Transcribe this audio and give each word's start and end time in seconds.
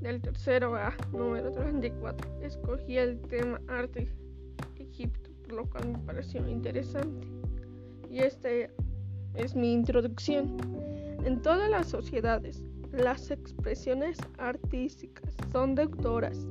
Del 0.00 0.20
tercero 0.20 0.74
A, 0.74 0.92
número 1.12 1.52
34, 1.52 2.40
escogí 2.42 2.98
el 2.98 3.20
tema 3.20 3.60
arte 3.68 4.08
Egipto, 4.80 5.30
por 5.44 5.52
lo 5.52 5.70
cual 5.70 5.92
me 5.92 5.98
pareció 5.98 6.48
interesante. 6.48 7.28
Y 8.10 8.18
esta 8.18 8.48
es 9.34 9.54
mi 9.54 9.72
introducción. 9.72 10.56
En 11.24 11.40
todas 11.40 11.70
las 11.70 11.86
sociedades, 11.86 12.64
las 12.90 13.30
expresiones 13.30 14.18
artísticas 14.38 15.36
son 15.52 15.76
deudores 15.76 16.48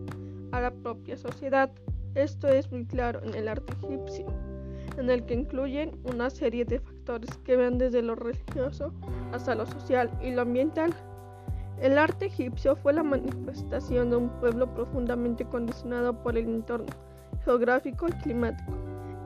a 0.53 0.61
la 0.61 0.71
propia 0.71 1.17
sociedad. 1.17 1.69
Esto 2.15 2.47
es 2.47 2.71
muy 2.71 2.85
claro 2.85 3.21
en 3.21 3.35
el 3.35 3.49
arte 3.49 3.73
egipcio, 3.83 4.27
en 4.97 5.09
el 5.09 5.25
que 5.25 5.33
incluyen 5.33 5.91
una 6.05 6.29
serie 6.29 6.63
de 6.63 6.79
factores 6.79 7.35
que 7.43 7.57
van 7.57 7.77
desde 7.77 8.01
lo 8.01 8.15
religioso 8.15 8.93
hasta 9.33 9.55
lo 9.55 9.65
social 9.65 10.09
y 10.23 10.31
lo 10.31 10.43
ambiental. 10.43 10.93
El 11.81 11.97
arte 11.97 12.25
egipcio 12.25 12.75
fue 12.75 12.93
la 12.93 13.03
manifestación 13.03 14.09
de 14.09 14.17
un 14.17 14.29
pueblo 14.39 14.73
profundamente 14.73 15.45
condicionado 15.45 16.13
por 16.13 16.37
el 16.37 16.45
entorno 16.45 16.87
geográfico 17.45 18.07
y 18.07 18.11
climático. 18.21 18.73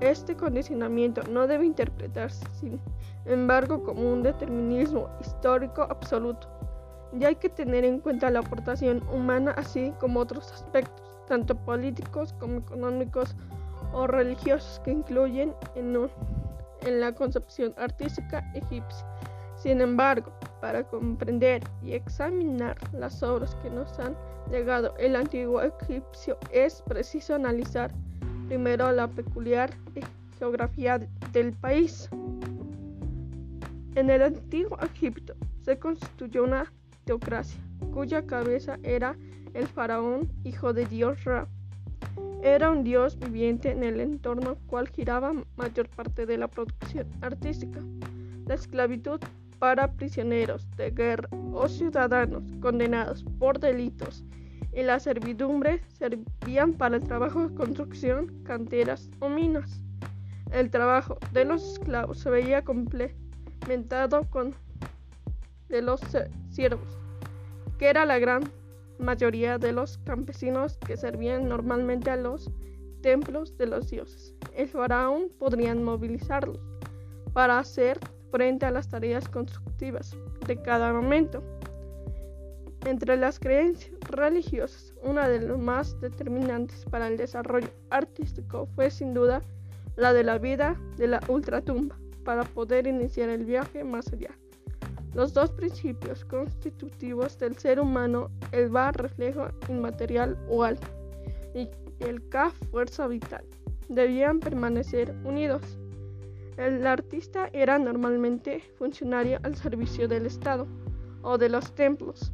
Este 0.01 0.35
condicionamiento 0.35 1.23
no 1.31 1.47
debe 1.47 1.65
interpretarse, 1.65 2.45
sin 2.59 2.79
embargo, 3.25 3.83
como 3.83 4.13
un 4.13 4.21
determinismo 4.21 5.09
histórico 5.21 5.83
absoluto. 5.83 6.47
Ya 7.13 7.29
hay 7.29 7.35
que 7.35 7.49
tener 7.49 7.85
en 7.85 7.99
cuenta 7.99 8.29
la 8.29 8.39
aportación 8.39 9.01
humana 9.11 9.53
así 9.57 9.93
como 9.99 10.19
otros 10.19 10.51
aspectos 10.51 11.03
tanto 11.27 11.55
políticos 11.55 12.33
como 12.39 12.59
económicos 12.59 13.35
o 13.93 14.07
religiosos 14.07 14.79
que 14.83 14.91
incluyen 14.91 15.53
en, 15.75 16.09
en 16.81 16.99
la 16.99 17.13
concepción 17.13 17.73
artística 17.77 18.43
egipcia. 18.53 19.05
Sin 19.55 19.81
embargo, 19.81 20.31
para 20.63 20.85
comprender 20.85 21.61
y 21.83 21.91
examinar 21.91 22.77
las 22.93 23.21
obras 23.21 23.53
que 23.55 23.69
nos 23.69 23.99
han 23.99 24.15
legado 24.49 24.95
el 24.97 25.17
antiguo 25.17 25.61
egipcio 25.61 26.37
es 26.53 26.81
preciso 26.83 27.35
analizar 27.35 27.91
primero 28.47 28.89
la 28.93 29.09
peculiar 29.09 29.71
geografía 30.39 30.99
del 31.33 31.51
país. 31.51 32.09
En 33.95 34.09
el 34.09 34.21
antiguo 34.21 34.77
Egipto 34.79 35.33
se 35.63 35.77
constituyó 35.77 36.45
una 36.45 36.71
teocracia 37.03 37.61
cuya 37.93 38.25
cabeza 38.25 38.79
era 38.83 39.17
el 39.53 39.67
faraón, 39.67 40.31
hijo 40.45 40.71
de 40.71 40.85
Dios 40.85 41.25
Ra. 41.25 41.45
Era 42.41 42.71
un 42.71 42.85
dios 42.85 43.19
viviente 43.19 43.69
en 43.69 43.83
el 43.83 43.99
entorno 43.99 44.55
cual 44.67 44.87
giraba 44.87 45.33
mayor 45.57 45.89
parte 45.89 46.25
de 46.25 46.37
la 46.37 46.47
producción 46.47 47.05
artística. 47.21 47.81
La 48.45 48.55
esclavitud 48.55 49.19
para 49.63 49.93
prisioneros 49.93 50.69
de 50.75 50.91
guerra 50.91 51.29
o 51.53 51.69
ciudadanos 51.69 52.43
condenados 52.59 53.23
por 53.39 53.61
delitos 53.61 54.25
y 54.73 54.83
la 54.83 54.99
servidumbre 54.99 55.81
servían 55.87 56.73
para 56.73 56.97
el 56.97 57.03
trabajo 57.03 57.47
de 57.47 57.55
construcción, 57.55 58.43
canteras 58.43 59.09
o 59.21 59.29
minas. 59.29 59.81
El 60.51 60.69
trabajo 60.69 61.17
de 61.31 61.45
los 61.45 61.63
esclavos 61.63 62.19
se 62.19 62.29
veía 62.29 62.65
complementado 62.65 64.29
con 64.29 64.53
de 65.69 65.81
los 65.81 66.01
siervos, 66.49 66.97
que 67.79 67.87
era 67.87 68.05
la 68.05 68.19
gran 68.19 68.43
mayoría 68.99 69.57
de 69.59 69.71
los 69.71 69.97
campesinos 69.99 70.77
que 70.85 70.97
servían 70.97 71.47
normalmente 71.47 72.09
a 72.09 72.17
los 72.17 72.51
templos 73.01 73.57
de 73.57 73.67
los 73.67 73.89
dioses. 73.89 74.35
El 74.57 74.67
faraón 74.67 75.29
podrían 75.39 75.85
movilizarlos 75.85 76.59
para 77.31 77.59
hacer 77.59 77.97
frente 78.33 78.65
a 78.65 78.71
las 78.71 78.89
tareas 78.89 79.29
constructivas 79.29 80.17
de 80.47 80.59
cada 80.59 80.91
momento. 80.91 81.43
Entre 82.83 83.15
las 83.15 83.39
creencias 83.39 83.93
religiosas, 84.09 84.91
una 85.03 85.29
de 85.29 85.39
las 85.39 85.59
más 85.59 86.01
determinantes 86.01 86.83
para 86.85 87.07
el 87.09 87.17
desarrollo 87.17 87.69
artístico 87.91 88.67
fue 88.73 88.89
sin 88.89 89.13
duda 89.13 89.43
la 89.97 90.13
de 90.13 90.23
la 90.23 90.39
vida 90.39 90.75
de 90.97 91.07
la 91.09 91.19
ultratumba, 91.27 91.95
para 92.25 92.43
poder 92.43 92.87
iniciar 92.87 93.29
el 93.29 93.45
viaje 93.45 93.83
más 93.83 94.11
allá. 94.11 94.31
Los 95.13 95.35
dos 95.35 95.51
principios 95.51 96.25
constitutivos 96.25 97.37
del 97.37 97.55
ser 97.55 97.79
humano, 97.79 98.31
el 98.51 98.69
Ba, 98.69 98.91
reflejo 98.93 99.47
inmaterial 99.69 100.35
o 100.49 100.63
alma, 100.63 100.89
y 101.53 101.69
el 101.99 102.27
Ka, 102.29 102.49
fuerza 102.71 103.05
vital, 103.05 103.45
debían 103.89 104.39
permanecer 104.39 105.13
unidos. 105.23 105.77
El 106.57 106.85
artista 106.85 107.49
era 107.51 107.79
normalmente 107.79 108.61
funcionario 108.77 109.39
al 109.43 109.55
servicio 109.55 110.07
del 110.07 110.25
Estado 110.25 110.67
o 111.23 111.37
de 111.37 111.49
los 111.49 111.73
templos. 111.73 112.31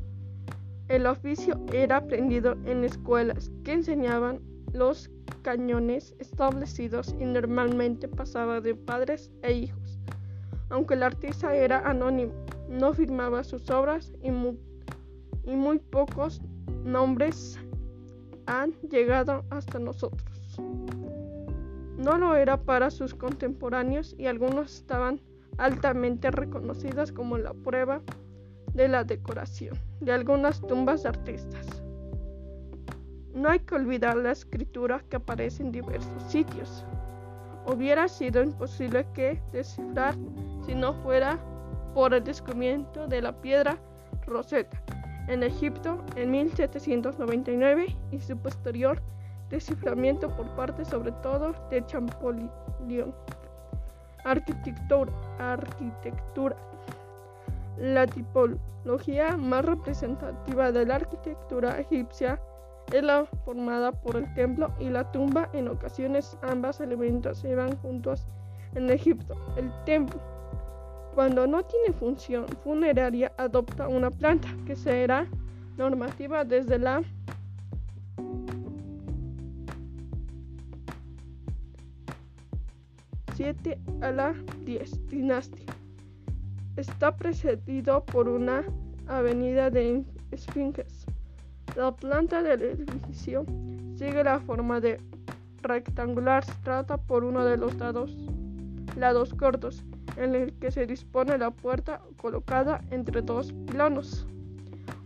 El 0.90 1.06
oficio 1.06 1.60
era 1.72 1.98
aprendido 1.98 2.58
en 2.66 2.84
escuelas 2.84 3.52
que 3.64 3.74
enseñaban 3.74 4.42
los 4.74 5.10
cañones 5.42 6.16
establecidos 6.20 7.16
y 7.20 7.26
normalmente 7.26 8.08
pasaba 8.08 8.60
de 8.60 8.76
padres 8.76 9.32
e 9.42 9.54
hijos. 9.54 10.00
Aunque 10.70 10.96
el 10.96 11.04
artista 11.04 11.56
era 11.56 11.80
anónimo, 11.90 12.34
no 12.70 12.94
firmaba 12.94 13.44
sus 13.44 13.70
obras 13.70 14.14
y 14.22 14.32
muy, 14.32 15.80
pocos 15.80 16.42
nombres 16.84 17.60
han 18.46 18.74
llegado 18.90 19.44
hasta 19.50 19.80
nosotros. 19.80 20.60
No 22.00 22.18
lo 22.18 22.38
era 22.38 22.56
para 22.56 22.92
sus 22.92 23.14
contemporáneos 23.14 24.16
y 24.18 24.28
algunos 24.28 24.74
estaban 24.74 25.20
altamente 25.58 26.32
reconocidos 26.32 27.12
como 27.12 27.38
la 27.38 27.54
prueba 27.54 28.02
de 28.74 28.88
la 28.88 29.04
decoración 29.04 29.78
de 30.00 30.14
algunas 30.14 30.62
tumbas 30.62 31.04
de 31.04 31.10
artistas. 31.10 31.84
No 33.34 33.50
hay 33.50 33.60
que 33.60 33.76
olvidar 33.76 34.16
la 34.16 34.32
escritura 34.32 35.04
que 35.10 35.18
aparece 35.18 35.62
en 35.62 35.74
diversos 35.74 36.24
sitios. 36.24 36.86
Hubiera 37.66 38.08
sido 38.08 38.44
imposible 38.44 39.06
que 39.14 39.42
descifrar 39.52 40.16
si 40.66 40.76
no 40.76 40.94
fuera 41.04 41.38
por 41.94 42.14
el 42.14 42.24
descubrimiento 42.24 43.08
de 43.08 43.22
la 43.22 43.42
piedra 43.42 43.78
Rosetta 44.26 44.82
en 45.28 45.44
Egipto 45.44 46.02
en 46.16 46.32
1799 46.32 47.98
y 48.12 48.20
su 48.22 48.38
posterior 48.38 49.02
desciframiento 49.50 50.30
por 50.36 50.48
parte 50.56 50.86
sobre 50.86 51.12
todo 51.24 51.54
de 51.70 51.86
Champollion. 51.86 53.14
Arquitectura, 54.24 55.12
arquitectura. 55.40 56.56
La 57.78 58.06
tipología 58.06 59.38
más 59.38 59.64
representativa 59.66 60.72
de 60.72 60.86
la 60.86 60.96
arquitectura 60.96 61.80
egipcia 61.80 62.40
es 62.92 63.04
la 63.04 63.26
formada 63.46 63.92
por 63.92 64.18
el 64.18 64.34
templo 64.34 64.74
y 64.80 64.90
la 64.90 65.10
tumba. 65.12 65.50
En 65.54 65.68
ocasiones 65.68 66.38
ambas 66.42 66.82
elementos 66.82 67.38
se 67.38 67.56
van 67.56 67.78
juntos 67.78 68.28
en 68.76 68.90
Egipto. 68.90 69.36
El 69.56 69.72
templo 69.86 70.20
cuando 71.20 71.48
no 71.48 71.64
tiene 71.64 71.92
función 71.92 72.48
funeraria, 72.64 73.32
adopta 73.38 73.88
una 73.88 74.12
planta 74.12 74.48
que 74.66 74.76
será 74.76 75.28
normativa 75.78 76.46
desde 76.46 76.80
la 76.80 77.02
...7 83.40 83.80
a 84.02 84.12
la 84.12 84.36
10 84.66 85.08
dinastía. 85.08 85.74
Está 86.76 87.16
precedido 87.16 88.04
por 88.04 88.28
una 88.28 88.66
avenida 89.08 89.70
de 89.70 90.04
esfinges. 90.32 91.06
La 91.78 91.96
planta 91.96 92.44
del 92.44 92.62
edificio 92.62 93.46
sigue 93.96 94.26
la 94.26 94.42
forma 94.42 94.82
de 94.82 95.00
rectangular. 95.62 96.44
Se 96.44 96.52
trata 96.64 96.98
por 96.98 97.24
uno 97.24 97.46
de 97.46 97.56
los 97.56 97.74
lados, 97.78 98.14
lados 98.98 99.34
cortos 99.34 99.86
en 100.18 100.36
el 100.36 100.52
que 100.56 100.70
se 100.70 100.86
dispone 100.86 101.38
la 101.38 101.52
puerta 101.52 102.02
colocada 102.18 102.82
entre 102.92 103.22
dos 103.22 103.54
pilonos 103.68 104.28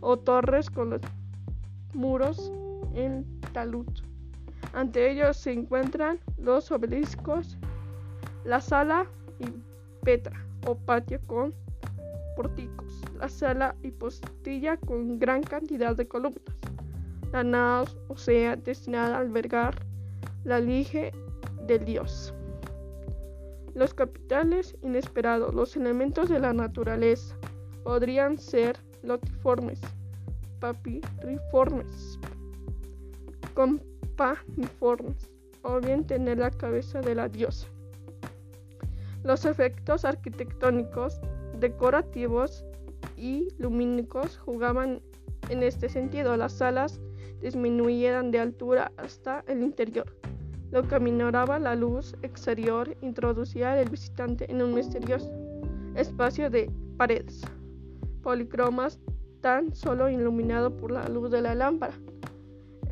o 0.00 0.16
torres 0.16 0.70
con 0.70 0.90
los 0.90 1.00
muros 1.92 2.50
en 2.94 3.24
talud. 3.52 3.86
Ante 4.72 5.08
ellos 5.08 5.36
se 5.36 5.52
encuentran 5.52 6.18
los 6.36 6.72
obeliscos, 6.72 7.56
la 8.44 8.60
sala 8.60 9.06
y 9.38 9.46
petra 10.04 10.38
o 10.66 10.74
patio 10.74 11.20
con 11.26 11.54
porticos, 12.36 13.02
la 13.18 13.28
sala 13.28 13.74
y 13.82 13.90
postilla 13.90 14.76
con 14.76 15.18
gran 15.18 15.42
cantidad 15.42 15.96
de 15.96 16.06
columnas, 16.06 16.42
la 17.32 17.42
nave, 17.44 17.90
o 18.08 18.16
sea, 18.16 18.56
destinada 18.56 19.16
a 19.16 19.20
albergar 19.20 19.74
la 20.44 20.60
lige 20.60 21.12
del 21.66 21.84
dios. 21.84 22.34
Los 23.74 23.94
capitales 23.94 24.76
inesperados, 24.82 25.54
los 25.54 25.74
elementos 25.76 26.28
de 26.28 26.38
la 26.38 26.52
naturaleza, 26.52 27.34
podrían 27.82 28.38
ser 28.38 28.76
lotiformes, 29.02 29.80
papiriformes, 30.60 32.18
companiformes, 33.54 35.30
o 35.62 35.80
bien 35.80 36.06
tener 36.06 36.38
la 36.38 36.50
cabeza 36.50 37.00
de 37.00 37.14
la 37.14 37.28
diosa. 37.28 37.73
Los 39.24 39.44
efectos 39.46 40.04
arquitectónicos, 40.04 41.20
decorativos 41.58 42.64
y 43.16 43.48
lumínicos 43.58 44.38
jugaban 44.38 45.00
En 45.50 45.62
este 45.62 45.88
sentido, 45.90 46.36
las 46.36 46.52
salas 46.52 47.00
disminuyeran 47.42 48.30
de 48.30 48.38
altura 48.38 48.92
hasta 48.96 49.44
el 49.46 49.62
interior, 49.62 50.06
lo 50.70 50.88
que 50.88 50.98
minoraba 50.98 51.58
la 51.58 51.74
luz 51.74 52.16
exterior 52.22 52.96
introducía 53.02 53.74
al 53.74 53.90
visitante 53.90 54.50
en 54.50 54.62
un 54.62 54.72
misterioso 54.72 55.30
espacio 55.94 56.48
de 56.48 56.70
paredes 56.96 57.42
policromas 58.22 58.98
tan 59.42 59.74
solo 59.74 60.08
iluminado 60.08 60.74
por 60.74 60.90
la 60.90 61.06
luz 61.08 61.30
de 61.30 61.42
la 61.42 61.54
lámpara. 61.54 61.94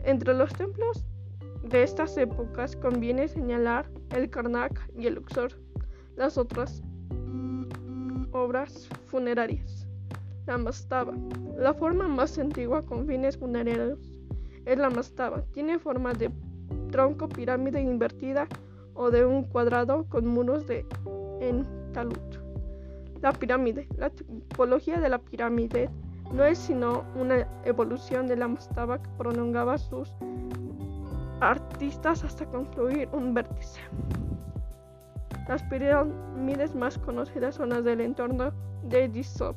Entre 0.04 0.34
los 0.34 0.52
templos 0.52 1.04
de 1.62 1.82
estas 1.82 2.16
épocas 2.18 2.76
conviene 2.76 3.26
señalar 3.26 3.90
el 4.10 4.28
Karnak 4.28 4.78
y 4.94 5.06
el 5.06 5.14
Luxor, 5.14 5.52
las 6.16 6.38
otras 6.38 6.82
obras 8.32 8.88
funerarias. 9.06 9.86
La 10.46 10.58
mastaba, 10.58 11.12
la 11.56 11.72
forma 11.74 12.08
más 12.08 12.38
antigua 12.38 12.84
con 12.84 13.06
fines 13.06 13.36
funerarios, 13.36 13.98
es 14.64 14.78
la 14.78 14.90
mastaba. 14.90 15.42
Tiene 15.52 15.78
forma 15.78 16.12
de 16.12 16.30
tronco 16.90 17.28
pirámide 17.28 17.80
invertida 17.80 18.48
o 18.94 19.10
de 19.10 19.24
un 19.24 19.44
cuadrado 19.44 20.04
con 20.08 20.26
muros 20.26 20.66
de 20.66 20.86
en 21.40 21.64
talud. 21.92 22.18
La 23.20 23.32
pirámide, 23.32 23.88
la 23.96 24.10
tipología 24.10 25.00
de 25.00 25.08
la 25.08 25.18
pirámide 25.18 25.88
no 26.32 26.44
es 26.44 26.58
sino 26.58 27.04
una 27.14 27.46
evolución 27.64 28.26
de 28.26 28.36
la 28.36 28.48
mastaba 28.48 29.00
que 29.00 29.08
prolongaba 29.18 29.78
sus 29.78 30.12
artistas 31.40 32.24
hasta 32.24 32.46
concluir 32.46 33.08
un 33.12 33.34
vértice. 33.34 33.80
Las 35.52 35.62
pirámides 35.64 36.74
más 36.74 36.96
conocidas 36.96 37.56
son 37.56 37.68
las 37.68 37.84
del 37.84 38.00
entorno 38.00 38.52
de 38.84 39.10
Giza, 39.10 39.52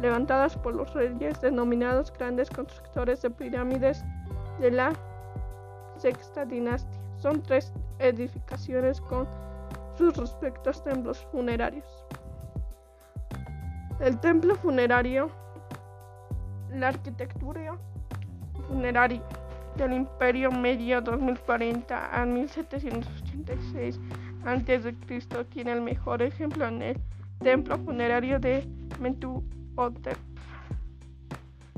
levantadas 0.00 0.56
por 0.56 0.74
los 0.74 0.90
reyes 0.94 1.38
denominados 1.42 2.10
grandes 2.10 2.48
constructores 2.48 3.20
de 3.20 3.28
pirámides 3.28 4.02
de 4.58 4.70
la 4.70 4.94
sexta 5.98 6.46
dinastía. 6.46 6.98
Son 7.18 7.42
tres 7.42 7.74
edificaciones 7.98 9.02
con 9.02 9.28
sus 9.98 10.16
respectivos 10.16 10.82
templos 10.82 11.26
funerarios. 11.30 12.06
El 14.00 14.18
templo 14.18 14.54
funerario, 14.54 15.28
la 16.70 16.88
arquitectura 16.88 17.76
funeraria 18.66 19.20
del 19.76 19.92
Imperio 19.92 20.50
Medio 20.50 21.00
2040 21.00 22.20
a 22.20 22.26
1786 22.26 24.00
a.C. 24.44 25.44
tiene 25.50 25.72
el 25.72 25.80
mejor 25.80 26.22
ejemplo 26.22 26.66
en 26.66 26.82
el 26.82 26.96
templo 27.40 27.78
funerario 27.78 28.40
de 28.40 28.66
Mentuhotep. 29.00 30.18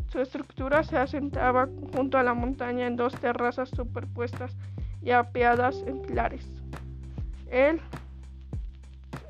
Su 0.08 0.20
estructura 0.20 0.82
se 0.84 0.96
asentaba 0.96 1.68
junto 1.92 2.16
a 2.18 2.22
la 2.22 2.34
montaña 2.34 2.86
en 2.86 2.96
dos 2.96 3.14
terrazas 3.14 3.68
superpuestas 3.70 4.56
y 5.02 5.10
apeadas 5.10 5.82
en 5.86 6.02
pilares. 6.02 6.46
El 7.50 7.80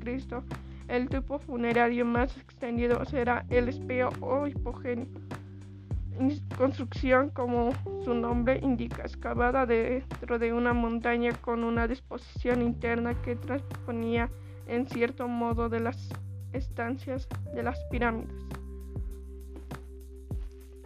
el 0.88 1.08
tipo 1.08 1.38
funerario 1.38 2.04
más 2.04 2.36
extendido 2.36 3.04
será 3.04 3.44
el 3.48 3.68
espeo 3.68 4.10
o 4.20 4.46
hipogéneo. 4.46 5.06
Construcción, 6.56 7.30
como 7.30 7.70
su 8.04 8.14
nombre 8.14 8.60
indica, 8.62 9.02
excavada 9.02 9.66
dentro 9.66 10.38
de 10.38 10.52
una 10.52 10.72
montaña 10.72 11.32
con 11.40 11.64
una 11.64 11.88
disposición 11.88 12.62
interna 12.62 13.14
que 13.22 13.34
transponía 13.34 14.30
en 14.68 14.86
cierto 14.86 15.26
modo 15.26 15.68
de 15.68 15.80
las 15.80 16.10
estancias 16.52 17.28
de 17.54 17.62
las 17.62 17.78
pirámides. 17.90 18.30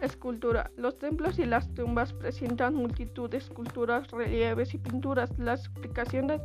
Escultura. 0.01 0.71
Los 0.77 0.97
templos 0.97 1.39
y 1.39 1.45
las 1.45 1.73
tumbas 1.73 2.13
presentan 2.13 2.75
multitud 2.75 3.29
de 3.29 3.37
esculturas, 3.37 4.09
relieves 4.11 4.73
y 4.73 4.77
pinturas. 4.77 5.37
La 5.39 5.55
explicación 5.55 6.27
de 6.27 6.39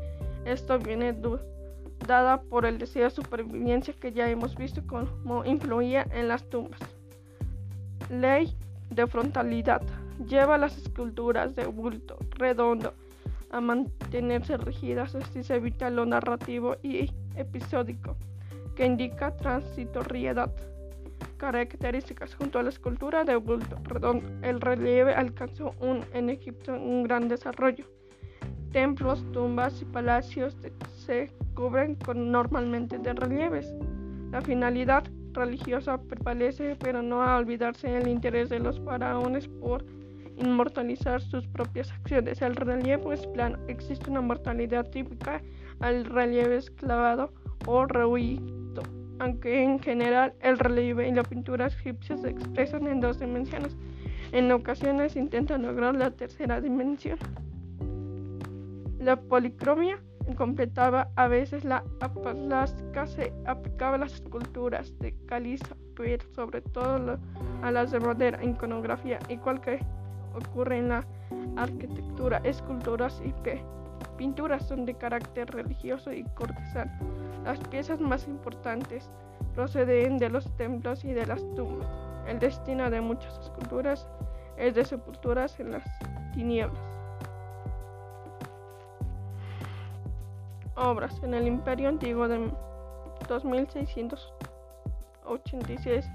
esto 0.45 0.79
viene 0.79 1.13
dada 2.07 2.43
por 2.43 2.67
el 2.67 2.79
deseo 2.79 3.05
de 3.05 3.11
supervivencia 3.11 3.95
que 3.95 4.13
ya 4.13 4.29
hemos 4.29 4.57
visto 4.57 4.83
cómo 4.87 5.45
influía 5.45 6.07
en 6.13 6.29
las 6.29 6.49
tumbas. 6.49 6.81
Ley 8.11 8.55
de 8.91 9.07
frontalidad. 9.07 9.83
Lleva 10.27 10.59
las 10.59 10.77
esculturas 10.77 11.57
de 11.57 11.67
bulto 11.67 12.19
redondo 12.37 12.95
a 13.51 13.61
mantenerse 13.61 14.57
rígidas, 14.57 15.15
así 15.15 15.43
se 15.43 15.57
evita 15.57 15.91
lo 15.91 16.07
narrativo 16.07 16.77
y 16.83 17.11
episódico, 17.37 18.17
que 18.77 18.87
indica 18.87 19.37
transitoriedad 19.37 20.51
características. 21.37 22.35
Junto 22.35 22.59
a 22.59 22.63
la 22.63 22.71
escultura 22.71 23.25
de 23.25 23.37
bulto 23.37 23.77
redondo, 23.85 24.29
el 24.43 24.61
relieve 24.61 25.13
alcanzó 25.15 25.75
un, 25.81 26.05
en 26.13 26.31
Egipto 26.31 26.73
un 26.73 27.03
gran 27.03 27.29
desarrollo. 27.29 27.85
Templos, 28.73 29.25
tumbas 29.33 29.83
y 29.83 29.85
palacios 29.85 30.57
se 30.97 31.31
cubren 31.55 31.95
con, 31.97 32.31
normalmente 32.33 32.99
de 32.99 33.13
relieves. 33.13 33.73
La 34.31 34.41
finalidad 34.41 35.05
religiosa 35.33 35.99
prevalece, 35.99 36.77
pero 36.79 37.03
no 37.03 37.23
a 37.23 37.37
olvidarse 37.37 37.97
el 37.97 38.09
interés 38.09 38.49
de 38.49 38.59
los 38.59 38.81
faraones 38.81 39.49
por 39.49 39.85
inmortalizar 40.39 41.21
sus 41.21 41.47
propias 41.49 41.93
acciones. 41.93 42.41
El 42.41 42.57
relieve 42.57 43.15
es 43.15 43.27
plano. 43.29 43.59
Existe 43.69 44.11
una 44.11 44.23
mortalidad 44.23 44.89
típica 44.91 45.43
al 45.81 46.05
relieve 46.05 46.57
esclavado 46.57 47.33
o 47.67 47.85
rehuito 47.85 48.83
aunque 49.23 49.63
en 49.63 49.79
general 49.79 50.35
el 50.41 50.59
relieve 50.59 51.09
y 51.09 51.13
la 51.13 51.23
pintura 51.23 51.69
egipcia 51.69 52.17
se 52.17 52.31
expresan 52.31 52.89
en 52.89 53.01
dos 53.01 53.21
dimensiones. 53.21 53.77
En 54.33 54.51
ocasiones 54.51 55.15
intentan 55.15 55.63
lograr 55.63 55.95
la 55.95 56.11
tercera 56.11 56.61
dimensión. 56.61 57.19
La 59.03 59.17
policromia 59.17 59.99
completaba 60.37 61.09
a 61.17 61.27
veces 61.27 61.65
la 61.65 61.83
aplasca, 62.01 63.05
se 63.09 63.33
aplicaba 63.47 63.97
a 63.97 63.99
las 63.99 64.15
esculturas 64.15 64.97
de 65.01 65.13
caliza, 65.27 65.75
pero 65.97 66.25
sobre 66.37 66.61
todo 66.61 67.19
a 67.63 67.71
las 67.73 67.91
de 67.91 67.99
madera, 67.99 68.39
iconografía, 68.45 69.19
igual 69.29 69.61
que 69.61 69.81
ocurre 70.37 70.79
en 70.79 70.91
la 70.91 71.05
arquitectura, 71.57 72.41
esculturas 72.45 73.21
y 73.25 73.35
pinturas 74.17 74.69
son 74.69 74.85
de 74.85 74.95
carácter 74.95 75.51
religioso 75.51 76.13
y 76.13 76.23
cortesano. 76.37 76.93
Las 77.43 77.59
piezas 77.59 78.01
más 78.01 78.29
importantes 78.29 79.11
proceden 79.57 80.19
de 80.19 80.31
los 80.31 80.49
templos 80.57 81.05
y 81.05 81.13
de 81.13 81.27
las 81.27 81.41
tumbas. 81.57 81.89
El 82.29 82.39
destino 82.39 82.89
de 82.89 83.01
muchas 83.01 83.37
esculturas 83.41 84.07
es 84.57 84.77
de 84.77 84.85
sepulturas 84.85 85.59
en 85.59 85.73
las 85.73 85.83
tinieblas. 86.33 86.92
En 90.83 91.33
el 91.33 91.47
Imperio 91.47 91.89
Antiguo 91.89 92.27
de 92.27 92.51
2686 93.29 96.11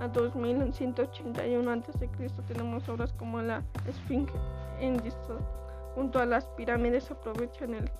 a 0.00 0.08
2181 0.08 1.70
a.C. 1.70 2.08
tenemos 2.48 2.88
obras 2.88 3.12
como 3.12 3.42
la 3.42 3.62
Esfinge 3.86 4.32
en. 4.80 5.02
Junto 5.94 6.18
a 6.18 6.24
las 6.24 6.46
pirámides 6.56 7.10
aprovechan 7.10 7.74
el 7.74 7.90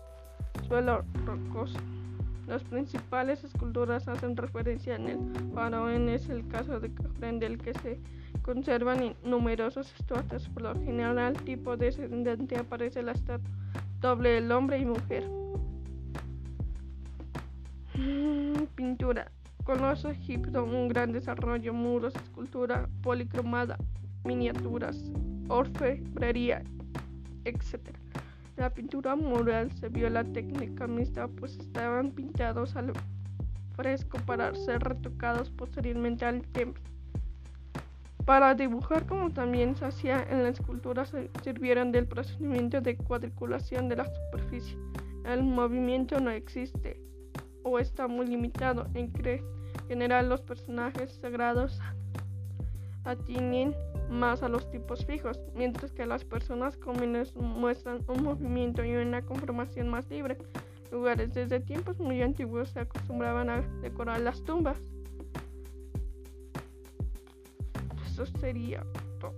suelo 0.66 1.04
rocoso. 1.26 1.78
Las 2.46 2.64
principales 2.64 3.44
esculturas 3.44 4.08
hacen 4.08 4.38
referencia 4.38 4.96
en 4.96 5.08
el 5.08 5.18
faraón, 5.52 6.08
es 6.08 6.30
el 6.30 6.48
caso 6.48 6.80
de 6.80 6.94
Kafren, 6.94 7.40
del 7.40 7.58
que 7.58 7.74
se 7.74 8.00
conservan 8.40 9.14
numerosas 9.22 9.92
estatuas. 10.00 10.48
Por 10.48 10.62
lo 10.62 10.74
general, 10.76 11.34
tipo 11.44 11.76
descendente 11.76 12.56
aparece 12.56 13.02
la 13.02 13.12
estatua 13.12 13.50
doble 14.00 14.38
el 14.38 14.50
hombre 14.52 14.78
y 14.78 14.86
mujer. 14.86 15.45
Mm, 17.98 18.66
pintura. 18.74 19.30
Conoce 19.64 20.10
Egipto 20.10 20.64
un 20.64 20.88
gran 20.88 21.12
desarrollo, 21.12 21.72
muros, 21.72 22.14
escultura 22.14 22.88
policromada, 23.02 23.78
miniaturas, 24.24 25.10
orfebrería, 25.48 26.62
etc. 27.44 27.80
La 28.56 28.68
pintura 28.70 29.16
mural 29.16 29.72
se 29.72 29.88
vio 29.88 30.10
la 30.10 30.24
técnica 30.24 30.86
mixta, 30.86 31.26
pues 31.26 31.58
estaban 31.58 32.10
pintados 32.10 32.76
al 32.76 32.92
fresco 33.74 34.18
para 34.26 34.54
ser 34.54 34.82
retocados 34.82 35.50
posteriormente 35.50 36.26
al 36.26 36.42
templo. 36.48 36.82
Para 38.26 38.54
dibujar, 38.54 39.06
como 39.06 39.30
también 39.30 39.74
se 39.74 39.86
hacía 39.86 40.22
en 40.30 40.42
la 40.42 40.50
escultura, 40.50 41.06
se 41.06 41.30
sirvieron 41.42 41.92
del 41.92 42.06
procedimiento 42.06 42.80
de 42.80 42.96
cuadriculación 42.96 43.88
de 43.88 43.96
la 43.96 44.04
superficie. 44.04 44.76
El 45.24 45.44
movimiento 45.44 46.20
no 46.20 46.30
existe 46.30 47.00
o 47.66 47.80
está 47.80 48.06
muy 48.06 48.26
limitado. 48.26 48.86
En 48.94 49.12
general, 49.88 50.28
los 50.28 50.40
personajes 50.40 51.12
sagrados 51.20 51.80
atienden 53.04 53.74
más 54.08 54.44
a 54.44 54.48
los 54.48 54.70
tipos 54.70 55.04
fijos, 55.04 55.40
mientras 55.54 55.90
que 55.90 56.06
las 56.06 56.24
personas 56.24 56.76
comunes 56.76 57.34
muestran 57.34 58.04
un 58.06 58.22
movimiento 58.22 58.84
y 58.84 58.94
una 58.94 59.22
conformación 59.22 59.88
más 59.88 60.08
libre. 60.08 60.38
Lugares 60.92 61.34
desde 61.34 61.58
tiempos 61.58 61.98
muy 61.98 62.22
antiguos 62.22 62.70
se 62.70 62.80
acostumbraban 62.80 63.50
a 63.50 63.60
decorar 63.82 64.20
las 64.20 64.42
tumbas. 64.44 64.78
Eso 68.06 68.26
sería 68.38 68.86
todo. 69.18 69.34